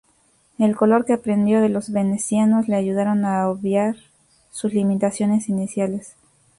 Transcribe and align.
El 0.57 0.75
color 0.75 1.05
que 1.05 1.13
aprendió 1.13 1.61
de 1.61 1.69
los 1.69 1.91
venecianos 1.91 2.67
le 2.67 2.75
ayudaron 2.75 3.23
a 3.23 3.47
obviar 3.47 3.97
sus 4.49 4.73
limitaciones 4.73 5.47
iniciales. 5.47 6.15